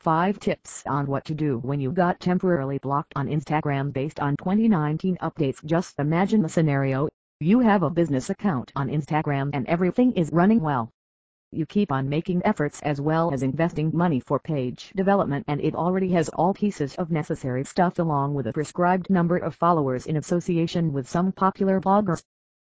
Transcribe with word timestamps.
5 0.00 0.40
tips 0.40 0.82
on 0.86 1.06
what 1.06 1.26
to 1.26 1.34
do 1.34 1.58
when 1.58 1.78
you 1.78 1.92
got 1.92 2.20
temporarily 2.20 2.78
blocked 2.78 3.12
on 3.16 3.28
Instagram 3.28 3.92
based 3.92 4.18
on 4.18 4.34
2019 4.38 5.18
updates. 5.18 5.62
Just 5.62 5.98
imagine 5.98 6.40
the 6.40 6.48
scenario, 6.48 7.10
you 7.38 7.60
have 7.60 7.82
a 7.82 7.90
business 7.90 8.30
account 8.30 8.72
on 8.74 8.88
Instagram 8.88 9.50
and 9.52 9.66
everything 9.66 10.12
is 10.12 10.32
running 10.32 10.62
well. 10.62 10.88
You 11.52 11.66
keep 11.66 11.92
on 11.92 12.08
making 12.08 12.40
efforts 12.46 12.80
as 12.80 12.98
well 12.98 13.30
as 13.34 13.42
investing 13.42 13.90
money 13.92 14.20
for 14.20 14.38
page 14.38 14.90
development 14.96 15.44
and 15.48 15.60
it 15.60 15.74
already 15.74 16.12
has 16.12 16.30
all 16.30 16.54
pieces 16.54 16.94
of 16.94 17.10
necessary 17.10 17.62
stuff 17.64 17.98
along 17.98 18.32
with 18.32 18.46
a 18.46 18.54
prescribed 18.54 19.10
number 19.10 19.36
of 19.36 19.54
followers 19.54 20.06
in 20.06 20.16
association 20.16 20.94
with 20.94 21.10
some 21.10 21.30
popular 21.30 21.78
bloggers. 21.78 22.22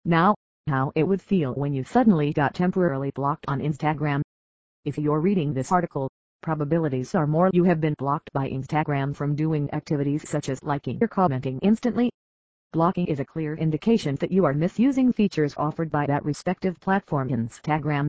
Now, 0.05 0.35
how 0.67 0.91
it 0.97 1.05
would 1.05 1.23
feel 1.23 1.55
when 1.55 1.73
you 1.73 1.85
suddenly 1.85 2.33
got 2.33 2.55
temporarily 2.55 3.13
blocked 3.13 3.45
on 3.47 3.61
Instagram. 3.61 4.23
If 4.85 4.99
you're 4.99 5.21
reading 5.21 5.55
this 5.55 5.71
article, 5.71 6.11
probabilities 6.43 7.15
are 7.15 7.27
more 7.27 7.51
you 7.53 7.65
have 7.65 7.81
been 7.81 7.95
blocked 7.95 8.33
by 8.33 8.51
Instagram 8.51 9.17
from 9.17 9.35
doing 9.35 9.73
activities 9.73 10.29
such 10.29 10.49
as 10.49 10.63
liking 10.63 10.99
or 11.01 11.09
commenting 11.09 11.59
instantly. 11.61 12.11
Blocking 12.73 13.07
is 13.07 13.21
a 13.21 13.25
clear 13.25 13.55
indication 13.55 14.17
that 14.17 14.33
you 14.33 14.45
are 14.45 14.53
misusing 14.53 15.13
features 15.13 15.55
offered 15.57 15.91
by 15.91 16.07
that 16.07 16.25
respective 16.25 16.79
platform 16.81 17.29
Instagram. 17.29 18.07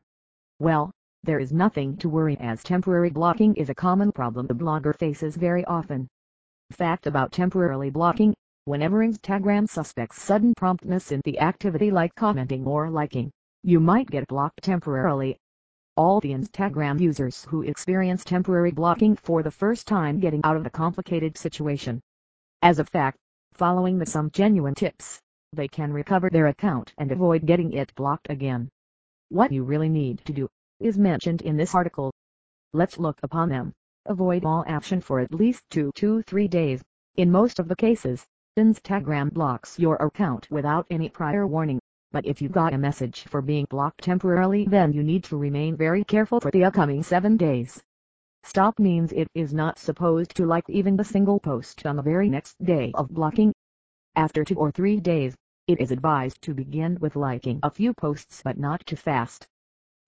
Well, 0.60 0.92
there 1.24 1.40
is 1.40 1.54
nothing 1.54 1.96
to 1.98 2.10
worry 2.10 2.38
as 2.40 2.64
temporary 2.64 3.10
blocking 3.10 3.56
is 3.56 3.70
a 3.70 3.76
common 3.76 4.12
problem 4.12 4.48
the 4.48 4.54
blogger 4.54 4.98
faces 4.98 5.38
very 5.38 5.64
often. 5.66 6.08
Fact 6.72 7.08
about 7.08 7.32
temporarily 7.32 7.90
blocking, 7.90 8.34
whenever 8.66 9.00
Instagram 9.00 9.70
suspects 9.70 10.22
sudden 10.22 10.54
promptness 10.56 11.12
in 11.12 11.22
the 11.24 11.40
activity 11.40 11.92
like 11.92 12.16
commenting 12.16 12.66
or 12.66 12.90
liking, 12.90 13.32
you 13.64 13.80
might 13.80 14.10
get 14.10 14.28
blocked 14.28 14.62
temporarily 14.64 15.38
all 15.96 16.20
the 16.20 16.32
Instagram 16.32 17.00
users 17.00 17.46
who 17.46 17.62
experience 17.62 18.24
temporary 18.24 18.72
blocking 18.72 19.16
for 19.16 19.44
the 19.44 19.52
first 19.52 19.88
time 19.88 20.20
getting 20.20 20.42
out 20.44 20.56
of 20.56 20.66
a 20.66 20.70
complicated 20.70 21.38
situation. 21.38 22.02
As 22.64 22.80
a 22.80 22.86
fact, 22.86 23.18
following 23.54 24.00
the 24.00 24.06
some 24.06 24.32
genuine 24.32 24.74
tips, 24.74 25.20
they 25.52 25.68
can 25.68 25.94
recover 25.94 26.32
their 26.32 26.48
account 26.48 26.94
and 26.98 27.12
avoid 27.12 27.46
getting 27.46 27.74
it 27.74 27.94
blocked 27.94 28.28
again. 28.32 28.70
What 29.30 29.52
you 29.52 29.64
really 29.64 29.90
need 29.90 30.26
to 30.26 30.34
do, 30.34 30.50
is 30.80 30.98
mentioned 30.98 31.44
in 31.44 31.58
this 31.58 31.76
article. 31.76 32.12
Let's 32.74 32.98
look 32.98 33.20
upon 33.22 33.50
them. 33.50 33.72
Avoid 34.08 34.46
all 34.46 34.64
action 34.68 35.00
for 35.00 35.20
at 35.20 35.34
least 35.34 35.62
2 35.70 35.92
to 35.96 36.24
3 36.24 36.48
days. 36.48 36.82
In 37.18 37.32
most 37.32 37.60
of 37.60 37.68
the 37.68 37.76
cases, 37.76 38.26
Instagram 38.58 39.32
blocks 39.32 39.78
your 39.78 39.98
account 39.98 40.50
without 40.50 40.88
any 40.90 41.10
prior 41.10 41.46
warning 41.46 41.80
but 42.14 42.26
if 42.26 42.42
you 42.42 42.48
got 42.48 42.74
a 42.74 42.78
message 42.78 43.24
for 43.24 43.42
being 43.42 43.66
blocked 43.70 44.02
temporarily 44.02 44.66
then 44.66 44.94
you 44.94 45.04
need 45.04 45.26
to 45.26 45.36
remain 45.36 45.76
very 45.76 46.06
careful 46.06 46.40
for 46.40 46.52
the 46.52 46.64
upcoming 46.64 47.04
7 47.04 47.36
days. 47.36 47.82
Stop 48.44 48.80
means 48.80 49.12
it 49.12 49.28
is 49.36 49.54
not 49.54 49.80
supposed 49.80 50.36
to 50.36 50.46
like 50.46 50.70
even 50.70 50.96
the 50.96 51.04
single 51.04 51.40
post 51.40 51.86
on 51.86 51.96
the 51.98 52.02
very 52.02 52.30
next 52.30 52.56
day 52.64 52.92
of 52.94 53.10
blocking. 53.10 53.52
After 54.16 54.46
2 54.46 54.56
or 54.56 54.72
3 54.72 55.00
days, 55.00 55.36
it 55.68 55.80
is 55.80 55.92
advised 55.92 56.42
to 56.44 56.54
begin 56.54 56.98
with 57.00 57.16
liking 57.16 57.60
a 57.64 57.72
few 57.72 57.94
posts 57.94 58.42
but 58.44 58.58
not 58.58 58.86
too 58.86 58.96
fast. 58.96 59.48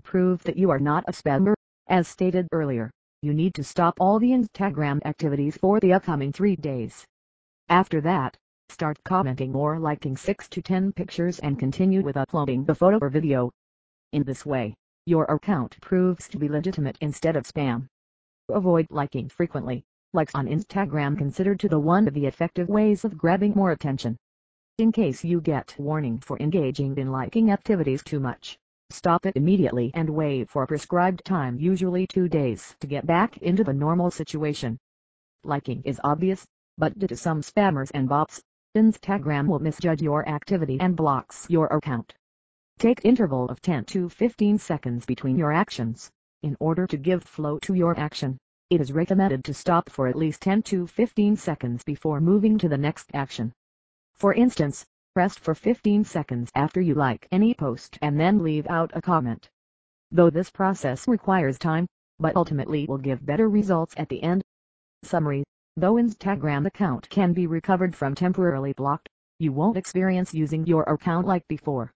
Prove 0.03 0.43
that 0.43 0.57
you 0.57 0.69
are 0.69 0.79
not 0.79 1.05
a 1.07 1.11
spammer, 1.11 1.53
as 1.87 2.07
stated 2.07 2.47
earlier, 2.51 2.91
you 3.21 3.33
need 3.33 3.53
to 3.55 3.63
stop 3.63 3.95
all 3.99 4.19
the 4.19 4.31
Instagram 4.31 4.99
activities 5.05 5.57
for 5.57 5.79
the 5.79 5.93
upcoming 5.93 6.31
3 6.31 6.55
days. 6.57 7.05
After 7.69 8.01
that, 8.01 8.37
Start 8.75 9.01
commenting 9.05 9.55
or 9.55 9.79
liking 9.79 10.17
6 10.17 10.49
to 10.49 10.61
10 10.61 10.91
pictures 10.91 11.39
and 11.39 11.57
continue 11.57 12.03
with 12.03 12.17
uploading 12.17 12.65
the 12.65 12.75
photo 12.75 12.97
or 13.01 13.09
video. 13.09 13.49
In 14.11 14.23
this 14.23 14.45
way, 14.45 14.75
your 15.05 15.23
account 15.25 15.79
proves 15.79 16.27
to 16.27 16.37
be 16.37 16.49
legitimate 16.49 16.97
instead 16.99 17.37
of 17.37 17.45
spam. 17.45 17.87
Avoid 18.49 18.87
liking 18.89 19.29
frequently. 19.29 19.85
Likes 20.11 20.35
on 20.35 20.47
Instagram 20.47 21.17
considered 21.17 21.57
to 21.61 21.69
the 21.69 21.79
one 21.79 22.05
of 22.05 22.13
the 22.13 22.25
effective 22.25 22.67
ways 22.67 23.05
of 23.05 23.17
grabbing 23.17 23.53
more 23.53 23.71
attention. 23.71 24.17
In 24.77 24.91
case 24.91 25.23
you 25.23 25.39
get 25.39 25.73
warning 25.79 26.17
for 26.19 26.37
engaging 26.39 26.97
in 26.97 27.13
liking 27.13 27.51
activities 27.51 28.03
too 28.03 28.19
much, 28.19 28.59
stop 28.89 29.25
it 29.25 29.37
immediately 29.37 29.89
and 29.93 30.09
wait 30.09 30.49
for 30.49 30.63
a 30.63 30.67
prescribed 30.67 31.23
time 31.23 31.57
usually 31.59 32.07
two 32.07 32.27
days 32.27 32.75
to 32.81 32.87
get 32.87 33.05
back 33.05 33.37
into 33.37 33.63
the 33.63 33.73
normal 33.73 34.11
situation. 34.11 34.77
Liking 35.45 35.81
is 35.85 36.01
obvious, 36.03 36.45
but 36.77 36.99
due 36.99 37.07
to 37.07 37.15
some 37.15 37.41
spammers 37.41 37.89
and 37.93 38.09
bots, 38.09 38.43
Instagram 38.75 39.47
will 39.47 39.59
misjudge 39.59 40.01
your 40.01 40.27
activity 40.27 40.77
and 40.81 40.97
blocks 40.97 41.49
your 41.49 41.67
account. 41.67 42.13
Take 42.77 43.05
interval 43.05 43.47
of 43.47 43.61
10 43.61 43.85
to 43.85 44.09
15 44.09 44.57
seconds 44.57 45.05
between 45.05 45.37
your 45.37 45.53
actions. 45.53 46.11
In 46.43 46.57
order 46.59 46.85
to 46.87 46.97
give 46.97 47.23
flow 47.23 47.57
to 47.59 47.73
your 47.73 47.97
action, 47.97 48.37
it 48.69 48.81
is 48.81 48.91
recommended 48.91 49.45
to 49.45 49.53
stop 49.53 49.89
for 49.89 50.07
at 50.07 50.17
least 50.17 50.41
10 50.41 50.61
to 50.63 50.87
15 50.87 51.37
seconds 51.37 51.85
before 51.85 52.19
moving 52.19 52.57
to 52.57 52.67
the 52.67 52.77
next 52.77 53.09
action. 53.13 53.53
For 54.15 54.33
instance, 54.33 54.85
rest 55.15 55.39
for 55.39 55.55
15 55.55 56.03
seconds 56.03 56.51
after 56.53 56.81
you 56.81 56.95
like 56.95 57.29
any 57.31 57.53
post 57.53 57.97
and 58.01 58.19
then 58.19 58.43
leave 58.43 58.67
out 58.67 58.91
a 58.93 59.01
comment. 59.01 59.49
Though 60.11 60.29
this 60.29 60.51
process 60.51 61.07
requires 61.07 61.57
time, 61.57 61.87
but 62.19 62.35
ultimately 62.35 62.87
will 62.87 62.97
give 62.97 63.25
better 63.25 63.47
results 63.47 63.95
at 63.97 64.09
the 64.09 64.21
end. 64.21 64.43
Summary 65.03 65.45
Though 65.77 65.95
Instagram 65.95 66.65
account 66.67 67.09
can 67.09 67.33
be 67.33 67.47
recovered 67.47 67.97
from 67.97 68.15
temporarily 68.15 68.71
blocked, 68.71 69.09
you 69.39 69.51
won't 69.51 69.75
experience 69.75 70.33
using 70.33 70.65
your 70.65 70.83
account 70.83 71.27
like 71.27 71.45
before. 71.49 71.91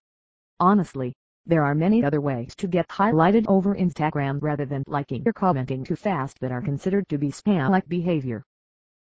Honestly, 0.60 1.14
there 1.46 1.64
are 1.64 1.74
many 1.74 2.04
other 2.04 2.20
ways 2.20 2.54
to 2.56 2.68
get 2.68 2.90
highlighted 2.90 3.46
over 3.48 3.74
Instagram 3.76 4.40
rather 4.42 4.66
than 4.66 4.84
liking 4.86 5.24
or 5.26 5.32
commenting 5.32 5.86
too 5.86 5.96
fast 5.96 6.38
that 6.42 6.52
are 6.52 6.62
considered 6.62 7.08
to 7.08 7.18
be 7.18 7.30
spam-like 7.30 7.88
behavior. 7.88 8.44